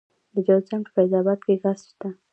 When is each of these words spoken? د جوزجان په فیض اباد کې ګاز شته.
د 0.33 0.35
جوزجان 0.47 0.81
په 0.85 0.89
فیض 0.95 1.11
اباد 1.19 1.39
کې 1.45 1.55
ګاز 1.63 1.79
شته. 1.89 2.09